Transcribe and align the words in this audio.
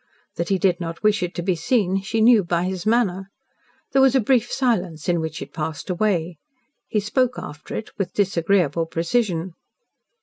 That 0.37 0.49
he 0.49 0.57
did 0.57 0.79
not 0.81 1.03
wish 1.03 1.21
it 1.21 1.35
to 1.35 1.43
be 1.43 1.53
seen 1.55 2.01
she 2.01 2.21
knew 2.21 2.43
by 2.43 2.63
his 2.63 2.87
manner. 2.87 3.29
There 3.91 4.01
was 4.01 4.15
a 4.15 4.19
brief 4.19 4.51
silence 4.51 5.07
in 5.07 5.19
which 5.21 5.43
it 5.43 5.53
passed 5.53 5.91
away. 5.91 6.39
He 6.87 6.99
spoke 6.99 7.37
after 7.37 7.75
it, 7.75 7.91
with 7.99 8.11
disagreeable 8.13 8.87
precision. 8.87 9.53